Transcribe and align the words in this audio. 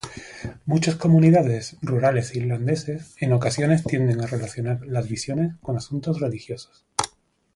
Muchas 0.65 0.95
comunidades 0.95 1.77
rurales 1.83 2.35
irlandeses 2.35 3.13
en 3.19 3.33
ocasiones 3.33 3.83
tienden 3.83 4.21
a 4.21 4.25
relacionar 4.25 4.83
las 4.87 5.07
visiones 5.07 5.53
con 5.61 5.77
asuntos 5.77 6.19
religiosos. 6.19 6.87